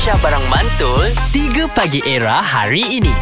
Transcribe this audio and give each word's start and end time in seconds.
Aisyah 0.00 0.16
Barang 0.24 0.46
Mantul 0.48 1.12
3 1.28 1.76
Pagi 1.76 2.00
Era 2.08 2.40
hari 2.40 2.80
ini 2.88 3.12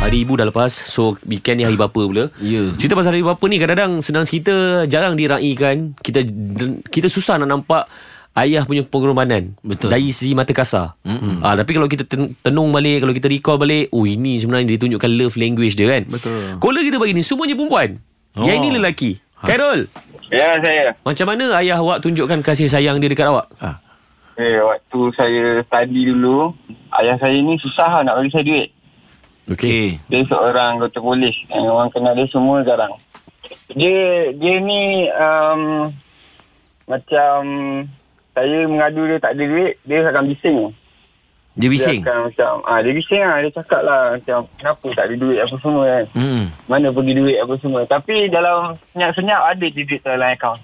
Hari 0.00 0.24
ibu 0.24 0.40
dah 0.40 0.48
lepas 0.48 0.72
So 0.72 1.20
weekend 1.28 1.60
ni 1.60 1.68
hari 1.68 1.76
bapa 1.76 2.00
pula 2.00 2.32
Ya. 2.40 2.72
Cerita 2.80 2.96
pasal 2.96 3.12
hari 3.12 3.20
bapa 3.20 3.44
ni 3.44 3.60
Kadang-kadang 3.60 4.00
senang 4.00 4.24
cerita 4.24 4.88
Jarang 4.88 5.20
diraikan 5.20 5.92
Kita 6.00 6.24
kita 6.88 7.12
susah 7.12 7.36
nak 7.36 7.52
nampak 7.52 7.92
Ayah 8.32 8.64
punya 8.64 8.88
pengorbanan 8.88 9.52
Betul. 9.60 9.92
Dari 9.92 10.16
segi 10.16 10.32
mata 10.32 10.56
kasar 10.56 10.96
mm 11.04 11.44
ah, 11.44 11.60
Tapi 11.60 11.76
kalau 11.76 11.84
kita 11.84 12.08
ten- 12.08 12.32
tenung 12.40 12.72
balik 12.72 13.04
Kalau 13.04 13.12
kita 13.12 13.28
recall 13.28 13.60
balik 13.60 13.92
Oh 13.92 14.08
ini 14.08 14.40
sebenarnya 14.40 14.72
dia 14.72 14.80
tunjukkan 14.80 15.12
love 15.12 15.36
language 15.36 15.76
dia 15.76 15.92
kan 15.92 16.08
Betul. 16.08 16.56
Caller 16.56 16.88
kita 16.88 16.96
pagi 16.96 17.12
ni 17.12 17.20
Semuanya 17.20 17.52
perempuan 17.52 18.00
oh. 18.40 18.48
Yang 18.48 18.56
ini 18.64 18.68
lelaki 18.80 19.10
Carol 19.44 19.92
Ya 20.32 20.56
saya. 20.56 20.96
Macam 21.04 21.28
mana 21.28 21.60
ayah 21.60 21.84
awak 21.84 22.00
tunjukkan 22.00 22.40
kasih 22.40 22.64
sayang 22.64 22.96
dia 22.96 23.12
dekat 23.12 23.28
awak? 23.28 23.52
Eh, 24.40 24.58
waktu 24.64 25.00
saya 25.12 25.44
study 25.68 26.08
dulu, 26.08 26.56
ayah 27.00 27.20
saya 27.20 27.36
ni 27.36 27.60
susah 27.60 28.00
lah 28.00 28.00
nak 28.00 28.16
bagi 28.16 28.32
saya 28.32 28.44
duit. 28.48 28.68
Okey. 29.52 30.00
Dia 30.08 30.24
seorang 30.24 30.78
anggota 30.78 31.04
polis. 31.04 31.36
Yang 31.52 31.68
orang 31.68 31.90
kenal 31.92 32.14
dia 32.16 32.26
semua 32.32 32.64
jarang. 32.64 32.96
Dia 33.76 34.32
dia 34.32 34.54
ni 34.62 35.10
um, 35.12 35.92
macam 36.88 37.38
saya 38.32 38.58
mengadu 38.64 39.04
dia 39.04 39.20
tak 39.20 39.36
ada 39.36 39.44
duit, 39.44 39.76
dia 39.84 40.00
akan 40.08 40.24
bising. 40.32 40.72
Dia 41.52 41.68
bising. 41.68 42.00
Dia 42.00 42.08
akan 42.08 42.18
macam, 42.32 42.52
ah 42.64 42.78
dia 42.80 42.92
bising 42.96 43.20
lah. 43.20 43.38
Dia 43.44 43.52
cakap 43.52 43.82
lah 43.84 44.02
macam, 44.16 44.38
kenapa 44.56 44.86
tak 44.96 45.04
ada 45.12 45.14
duit 45.20 45.38
apa 45.44 45.56
semua 45.60 45.82
kan. 45.84 46.04
Hmm. 46.16 46.44
Mana 46.64 46.88
pergi 46.88 47.12
duit 47.20 47.36
apa 47.36 47.54
semua. 47.60 47.80
Tapi 47.84 48.32
dalam 48.32 48.80
senyap-senyap 48.96 49.40
ada 49.52 49.66
je 49.68 49.84
duit 49.84 50.00
dalam 50.00 50.32
akaun. 50.32 50.56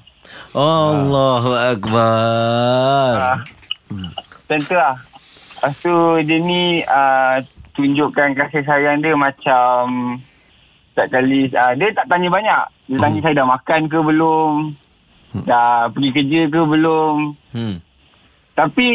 Allahu 0.57 1.53
akbar. 1.53 3.13
Ah, 3.17 3.39
Macam 3.93 4.59
tu 4.65 4.75
lah. 4.75 4.97
Lepas 5.59 5.73
tu 5.83 5.95
dia 6.23 6.39
ni 6.39 6.81
uh, 6.87 7.43
tunjukkan 7.75 8.39
kasih 8.39 8.63
sayang 8.63 9.03
dia 9.03 9.13
macam 9.19 10.17
setiap 10.95 11.19
kali 11.19 11.51
uh, 11.53 11.73
dia 11.75 11.93
tak 11.93 12.07
tanya 12.09 12.29
banyak. 12.31 12.65
Dia 12.89 12.99
tanya 13.03 13.19
saya 13.23 13.35
dah 13.43 13.49
makan 13.49 13.81
ke 13.91 13.99
belum? 13.99 14.53
Dah 15.45 15.93
pergi 15.93 16.11
kerja 16.17 16.41
ke 16.49 16.61
belum? 16.65 17.15
Hmm. 17.53 17.77
Tapi 18.57 18.89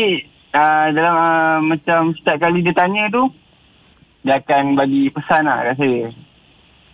uh, 0.57 0.87
dalam 0.89 1.15
uh, 1.15 1.57
macam 1.61 2.17
setiap 2.17 2.37
kali 2.41 2.65
dia 2.65 2.73
tanya 2.73 3.07
tu 3.13 3.29
dia 4.23 4.39
akan 4.39 4.79
bagi 4.79 5.11
pesan 5.11 5.45
lah 5.45 5.67
kat 5.69 5.75
saya. 5.83 6.03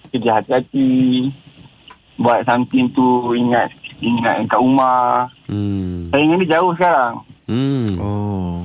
Kerja 0.10 0.30
hati-hati. 0.42 1.30
Buat 2.20 2.44
something 2.50 2.92
tu 2.92 3.32
ingat 3.32 3.72
ingat 4.00 4.48
kat 4.48 4.58
rumah. 4.58 5.28
Hmm. 5.46 6.10
Saya 6.10 6.24
dia 6.36 6.48
jauh 6.54 6.72
sekarang. 6.74 7.14
Hmm. 7.46 7.88
Oh. 7.98 8.56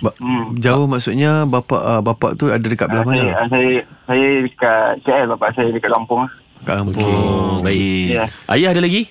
Ba- 0.00 0.16
Hmm. 0.16 0.58
Jauh 0.58 0.84
maksudnya 0.84 1.46
bapak 1.46 1.80
uh, 1.80 2.02
bapak 2.02 2.34
tu 2.34 2.50
ada 2.50 2.60
dekat 2.60 2.90
belah 2.90 3.02
Ah, 3.02 3.08
saya, 3.08 3.22
mana? 3.22 3.32
ah, 3.32 3.46
saya 3.46 3.70
saya 4.04 4.26
dekat 4.42 4.86
KL 5.00 5.26
bapak 5.32 5.48
saya 5.54 5.68
dekat 5.70 5.90
kampung 5.90 6.20
lah. 6.26 6.32
Kat 6.60 6.74
kampung. 6.82 6.98
Okey, 6.98 7.62
baik. 7.62 8.06
Ya. 8.10 8.24
Ayah 8.48 8.70
ada 8.70 8.80
lagi? 8.80 9.02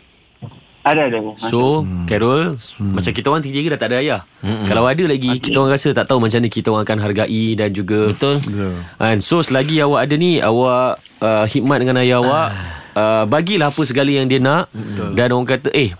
Ada 0.84 1.08
ada. 1.08 1.18
So 1.40 1.80
hmm. 1.80 2.04
Carol 2.04 2.60
hmm. 2.60 2.92
Macam 2.92 3.12
kita 3.16 3.32
orang 3.32 3.40
tiga-tiga 3.40 3.72
dah 3.72 3.80
tak 3.80 3.90
ada 3.96 3.98
ayah 4.04 4.22
hmm. 4.44 4.68
Kalau 4.68 4.84
ada 4.84 5.04
lagi 5.08 5.32
okay. 5.32 5.40
Kita 5.40 5.64
orang 5.64 5.72
rasa 5.72 5.96
tak 5.96 6.12
tahu 6.12 6.20
Macam 6.20 6.44
mana 6.44 6.52
kita 6.52 6.68
orang 6.68 6.84
akan 6.84 7.00
hargai 7.00 7.46
Dan 7.56 7.70
juga 7.72 8.12
Betul. 8.12 8.44
Betul. 8.44 8.74
kan? 9.00 9.18
So 9.24 9.40
selagi 9.40 9.80
awak 9.80 10.04
ada 10.04 10.20
ni 10.20 10.44
Awak 10.44 10.90
uh, 11.24 11.46
hikmat 11.48 11.78
dengan 11.80 12.04
ayah 12.04 12.20
awak 12.20 12.52
uh, 12.94 13.24
Bagilah 13.26 13.70
apa 13.70 13.82
segala 13.84 14.10
yang 14.10 14.26
dia 14.26 14.38
nak 14.38 14.70
Betul. 14.70 15.14
Dan 15.14 15.28
orang 15.30 15.50
kata 15.50 15.70
Eh 15.70 15.92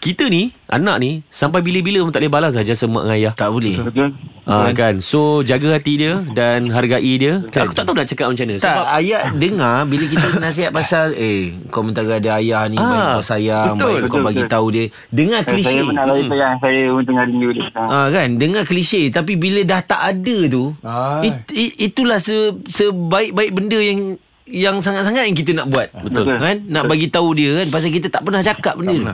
kita 0.00 0.32
ni 0.32 0.48
Anak 0.64 0.96
ni 0.96 1.20
Sampai 1.28 1.60
bila-bila 1.60 2.00
pun 2.00 2.08
tak 2.08 2.24
boleh 2.24 2.32
balas 2.32 2.56
lah 2.56 2.64
Jasa 2.64 2.88
mak 2.88 3.04
dengan 3.04 3.16
ayah 3.20 3.32
Tak 3.36 3.52
boleh. 3.52 3.76
betul. 3.84 4.08
Ah 4.48 4.72
kan 4.72 4.96
So 5.04 5.44
jaga 5.44 5.76
hati 5.76 6.00
dia 6.00 6.24
Dan 6.24 6.72
hargai 6.72 7.20
dia 7.20 7.44
Aku 7.44 7.76
tak 7.76 7.84
tahu 7.84 7.92
nak 7.92 8.08
cakap 8.08 8.32
macam 8.32 8.48
mana 8.48 8.56
Tak, 8.56 8.64
Sebab 8.64 8.86
ayat 8.88 9.22
dengar 9.36 9.76
bila 9.84 10.04
kita 10.08 10.26
nasihat 10.40 10.72
pasal 10.72 11.12
eh 11.12 11.52
kau 11.68 11.84
mentara 11.84 12.16
ada 12.16 12.40
ayah 12.40 12.64
ni 12.64 12.80
Ah, 12.80 12.88
baik 12.88 13.04
kau 13.12 13.24
sayang, 13.28 13.76
betul, 13.76 13.92
baik 13.92 14.00
kau 14.00 14.08
betul, 14.08 14.24
bagi 14.24 14.40
betul. 14.40 14.54
tahu 14.56 14.66
dia. 14.72 14.84
Dengar 15.12 15.40
klise. 15.44 15.68
saya 15.68 15.82
pernah 15.84 16.04
bagi 16.08 16.24
pegang 16.26 16.54
saya 16.56 16.82
pun 16.88 17.02
tengah 17.04 17.24
rindu 17.28 17.48
dia. 17.52 17.64
Ah. 17.76 17.86
Ah 17.92 18.06
kan 18.08 18.28
dengar 18.40 18.62
klise 18.64 19.02
tapi 19.12 19.32
bila 19.36 19.60
dah 19.62 19.80
tak 19.84 20.00
ada 20.00 20.36
tu 20.48 20.64
it, 21.20 21.34
it, 21.52 21.70
itulah 21.78 22.16
se, 22.16 22.34
sebaik-baik 22.72 23.52
benda 23.52 23.76
yang 23.76 24.16
yang 24.48 24.80
sangat-sangat 24.80 25.28
yang 25.28 25.36
kita 25.36 25.50
nak 25.52 25.66
buat. 25.68 25.88
Betul. 26.06 26.24
Kan? 26.38 26.66
Nak 26.66 26.84
bagi 26.88 27.06
tahu 27.12 27.36
dia 27.36 27.62
kan 27.62 27.66
pasal 27.68 27.90
kita 27.92 28.08
tak 28.08 28.22
pernah 28.24 28.40
cakap 28.40 28.74
benda 28.78 28.92
tu. 28.94 29.06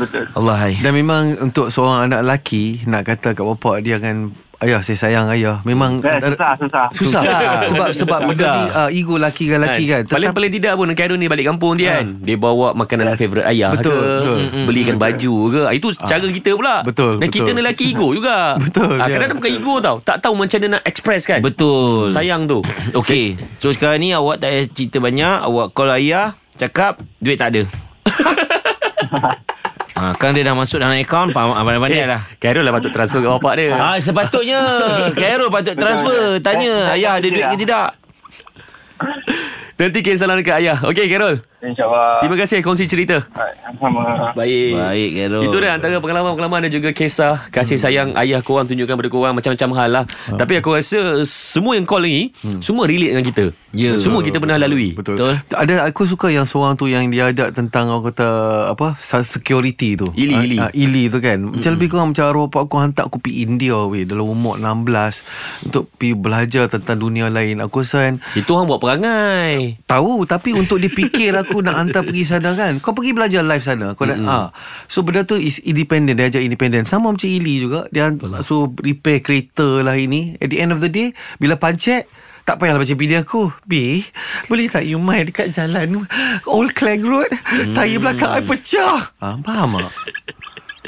Betul. 0.00 0.24
Allah 0.32 0.56
hai. 0.56 0.72
Dan 0.80 0.92
memang 0.96 1.36
untuk 1.38 1.68
seorang 1.68 2.08
anak 2.08 2.24
lelaki 2.24 2.84
nak 2.88 3.06
kata 3.08 3.36
kat 3.36 3.44
bapak 3.44 3.76
dia 3.84 4.00
akan 4.00 4.32
ayah 4.60 4.80
saya 4.80 4.96
sayang 4.98 5.26
ayah. 5.30 5.58
Memang 5.62 6.00
Eh, 6.00 6.20
susah, 6.20 6.52
susah. 6.54 6.86
Susah. 6.90 7.22
sebab 7.64 7.88
sebab 7.90 8.18
Susah. 8.20 8.28
benda 8.28 8.50
uh, 8.78 8.90
ego 8.90 9.16
lelaki 9.16 9.46
dengan 9.46 9.64
lelaki 9.64 9.84
kan. 9.86 10.02
Paling 10.04 10.20
Tetap- 10.22 10.36
paling 10.36 10.52
tidak 10.52 10.72
pun 10.74 10.86
Carol 10.92 11.16
ni 11.16 11.26
balik 11.26 11.46
kampung 11.46 11.72
dia 11.74 11.98
kan 11.98 12.06
Dia 12.18 12.36
bawa 12.36 12.72
makanan 12.72 13.14
favourite 13.14 13.46
ayah 13.46 13.72
Betul, 13.72 13.88
ke 13.90 14.00
betul. 14.20 14.38
Mm-mm. 14.42 14.64
Belikan 14.64 14.96
baju 14.96 15.32
ke 15.48 15.60
Ah, 15.62 15.72
Itu 15.72 15.88
cara 15.94 16.20
kita 16.22 16.50
pula 16.52 16.74
Betul, 16.82 17.16
Dan 17.16 17.24
betul. 17.24 17.36
kita 17.38 17.50
ni 17.50 17.60
lelaki 17.60 17.84
ego 17.88 18.08
juga 18.10 18.38
Betul, 18.62 18.94
ah, 18.94 19.06
ya. 19.06 19.16
Kadang-kadang 19.16 19.38
bukan 19.38 19.52
ego 19.54 19.74
tau 19.78 19.96
Tak 20.00 20.16
tahu 20.20 20.34
macam 20.36 20.58
mana 20.58 20.68
nak 20.70 20.82
express 20.84 21.22
kan 21.24 21.40
Betul. 21.40 22.10
Sayang 22.10 22.44
tu 22.44 22.60
Okey. 23.00 23.40
So 23.56 23.70
sekarang 23.70 23.98
ni 23.98 24.12
awak 24.12 24.38
tak 24.38 24.50
payah 24.50 24.66
cerita 24.70 24.98
banyak, 24.98 25.36
awak 25.40 25.72
call 25.72 25.88
ayah, 25.90 26.36
cakap 26.54 27.00
duit 27.16 27.36
tak 27.36 27.48
ada. 27.50 27.62
ha, 30.00 30.16
kan 30.16 30.32
dia 30.32 30.48
dah 30.48 30.56
masuk 30.56 30.80
dalam 30.80 30.96
akaun, 30.96 31.28
pandai-pandai 31.36 32.08
lah. 32.08 32.24
Carol 32.40 32.64
lah 32.64 32.72
patut 32.72 32.88
transfer 32.88 33.20
ke 33.20 33.28
bapak 33.28 33.52
dia. 33.60 33.76
Ah 33.76 34.00
sepatutnya. 34.00 34.60
Carol 35.12 35.52
patut 35.52 35.76
transfer. 35.76 36.40
Tanya 36.40 36.96
ayah 36.96 37.20
ada 37.20 37.28
duit 37.28 37.44
ke 37.44 37.56
tidak? 37.60 38.00
Nanti 39.76 39.98
kirim 40.00 40.16
salam 40.16 40.40
dekat 40.40 40.56
ayah. 40.64 40.80
Okay 40.88 41.04
Carol 41.12 41.44
InsyaAllah. 41.60 42.24
Terima 42.24 42.36
kasih 42.40 42.64
kongsi 42.64 42.88
cerita 42.88 43.20
Baik, 43.30 43.56
Sama. 43.76 44.32
Baik 44.32 44.72
Baik 44.72 45.10
Carol 45.12 45.42
Itu 45.44 45.56
dia 45.60 45.70
antara 45.76 45.96
pengalaman-pengalaman 46.00 46.64
dan 46.64 46.72
juga 46.72 46.90
kisah 46.90 47.36
kasih 47.48 47.76
sayang 47.76 48.16
ayah 48.16 48.40
korang 48.40 48.64
tunjukkan 48.64 48.96
pada 48.96 49.10
korang 49.12 49.34
macam-macam 49.36 49.68
hal 49.76 49.88
lah. 49.92 50.04
Tapi 50.34 50.52
aku 50.56 50.72
rasa 50.72 51.20
semua 51.28 51.76
yang 51.76 51.84
call 51.84 52.04
ni 52.04 52.32
semua 52.60 52.88
relate 52.88 53.12
dengan 53.12 53.26
kita. 53.28 53.44
Ya. 53.70 54.00
Semua 54.00 54.24
kita 54.24 54.42
pernah 54.42 54.56
lalui. 54.56 54.96
Betul. 54.96 55.20
Betul. 55.20 55.36
Ada 55.52 55.86
aku 55.86 56.08
suka 56.08 56.32
yang 56.32 56.48
seorang 56.48 56.74
tu 56.74 56.88
yang 56.88 57.06
dia 57.12 57.30
ada 57.30 57.52
tentang 57.52 57.92
orang 57.92 58.10
kata 58.10 58.28
apa 58.72 58.96
security 59.22 60.00
tu. 60.00 60.08
Ili, 60.16 60.34
Ah, 60.34 60.42
ili. 60.42 60.56
ah, 60.58 60.70
ili 60.72 61.02
tu 61.06 61.20
kan. 61.20 61.38
Macam 61.38 61.70
lebih 61.76 61.88
kurang 61.92 62.16
macam 62.16 62.24
arwah 62.24 62.48
pak 62.48 62.62
aku 62.66 62.76
hantar 62.78 63.04
aku 63.06 63.20
pergi 63.20 63.44
India 63.44 63.76
weh 63.86 64.08
dalam 64.08 64.26
umur 64.26 64.56
16 64.56 65.22
untuk 65.66 65.86
pergi 65.94 66.14
belajar 66.16 66.64
tentang 66.66 66.98
dunia 66.98 67.28
lain. 67.28 67.60
Aku 67.62 67.84
rasa 67.84 68.10
kan 68.10 68.14
Itu 68.34 68.56
orang 68.56 68.66
buat 68.66 68.80
perangai. 68.82 69.78
Tahu 69.86 70.24
tapi 70.26 70.56
untuk 70.56 70.80
dipikir 70.80 71.36
aku 71.36 71.49
nak 71.58 71.74
hantar 71.74 72.06
pergi 72.06 72.22
sana 72.22 72.54
kan. 72.54 72.78
Kau 72.78 72.94
pergi 72.94 73.10
belajar 73.10 73.42
live 73.42 73.66
sana. 73.66 73.98
Kau 73.98 74.06
mm-hmm. 74.06 74.30
ah. 74.30 74.54
So 74.86 75.02
benda 75.02 75.26
tu 75.26 75.34
is 75.34 75.58
independent 75.66 76.14
dia 76.22 76.30
ajak 76.30 76.46
independent. 76.46 76.86
Sama 76.86 77.10
macam 77.10 77.26
Ili 77.26 77.66
juga. 77.66 77.90
Dia 77.90 78.06
hantar, 78.06 78.46
so 78.46 78.70
repair 78.78 79.18
kereta 79.18 79.82
lah 79.82 79.98
ini. 79.98 80.38
At 80.38 80.54
the 80.54 80.62
end 80.62 80.70
of 80.70 80.78
the 80.78 80.88
day 80.88 81.10
bila 81.42 81.58
pancet 81.58 82.06
tak 82.44 82.56
payahlah 82.58 82.82
baca 82.82 82.94
pilih 82.96 83.18
aku 83.20 83.42
B 83.68 84.02
Boleh 84.48 84.66
tak 84.66 84.88
you 84.88 84.98
main 84.98 85.28
dekat 85.28 85.52
jalan 85.54 86.02
Old 86.50 86.72
Klang 86.74 87.04
Road 87.04 87.30
hmm. 87.30 87.76
Tayar 87.76 88.00
belakang 88.00 88.32
I 88.32 88.42
pecah 88.42 88.98
ha, 89.22 89.38
Faham 89.38 89.78
tak? 89.78 89.94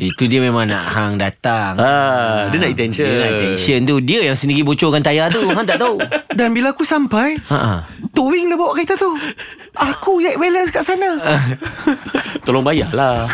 Itu 0.00 0.24
dia 0.24 0.40
memang 0.40 0.66
nak 0.66 0.88
hang 0.88 1.20
datang 1.20 1.76
Ah, 1.76 2.48
dia 2.48 2.56
nak 2.56 2.72
attention. 2.72 3.06
Dia 3.06 3.18
nak 3.20 3.30
attention 3.36 3.78
tu 3.84 3.96
Dia 4.00 4.20
yang 4.24 4.34
sendiri 4.34 4.64
bocorkan 4.64 5.04
tayar 5.04 5.28
tu 5.28 5.44
Hang 5.52 5.68
tak 5.68 5.78
tahu 5.78 6.00
Dan 6.38 6.56
bila 6.56 6.72
aku 6.72 6.82
sampai 6.82 7.38
Ha-ha. 7.46 7.84
Towing 8.22 8.54
lah 8.54 8.54
bawa 8.54 8.70
kereta 8.78 8.94
tu 8.94 9.18
Aku 9.74 10.22
yang 10.22 10.38
balance 10.38 10.70
kat 10.70 10.86
sana 10.86 11.18
Tolong 12.46 12.62
bayarlah. 12.62 13.26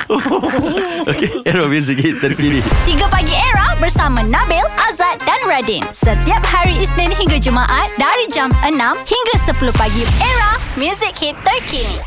Okey, 1.13 1.41
Aerobiz 1.49 1.89
sikit 1.89 2.21
terkini. 2.21 2.61
3 2.85 3.09
Pagi 3.09 3.33
Era 3.33 3.73
bersama 3.81 4.21
Nabil, 4.21 4.61
Azad 4.85 5.17
dan 5.25 5.41
Radin. 5.49 5.81
Setiap 5.97 6.45
hari 6.45 6.77
Isnin 6.77 7.09
hingga 7.17 7.41
Jumaat 7.41 7.89
dari 7.97 8.29
jam 8.29 8.53
6 8.61 8.69
hingga 9.09 9.35
10 9.49 9.81
pagi. 9.81 10.05
Era, 10.21 10.61
music 10.77 11.17
hit 11.17 11.37
terkini. 11.41 12.05